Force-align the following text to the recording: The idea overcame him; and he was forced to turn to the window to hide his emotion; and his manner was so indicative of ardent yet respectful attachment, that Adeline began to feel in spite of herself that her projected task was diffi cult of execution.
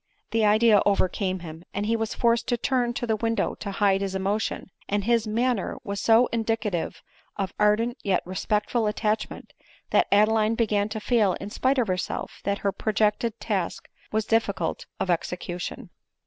The 0.31 0.43
idea 0.43 0.81
overcame 0.83 1.41
him; 1.41 1.63
and 1.75 1.85
he 1.85 1.95
was 1.95 2.15
forced 2.15 2.47
to 2.47 2.57
turn 2.57 2.93
to 2.95 3.05
the 3.05 3.15
window 3.17 3.53
to 3.59 3.69
hide 3.69 4.01
his 4.01 4.15
emotion; 4.15 4.71
and 4.89 5.03
his 5.03 5.27
manner 5.27 5.77
was 5.83 6.01
so 6.01 6.25
indicative 6.31 7.03
of 7.35 7.53
ardent 7.59 7.99
yet 8.01 8.23
respectful 8.25 8.87
attachment, 8.87 9.53
that 9.91 10.07
Adeline 10.11 10.55
began 10.55 10.89
to 10.89 10.99
feel 10.99 11.33
in 11.33 11.51
spite 11.51 11.77
of 11.77 11.87
herself 11.87 12.41
that 12.45 12.57
her 12.65 12.71
projected 12.71 13.39
task 13.39 13.87
was 14.11 14.25
diffi 14.25 14.55
cult 14.55 14.87
of 14.99 15.11
execution. 15.11 15.91